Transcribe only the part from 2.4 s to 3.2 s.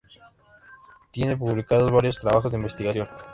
de investigación.